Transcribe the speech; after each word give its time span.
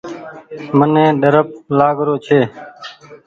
مني 0.77 1.05
ڏرپ 1.21 1.49
لآگ 1.77 1.97
رو 2.07 2.15
ڇي۔ 2.25 2.39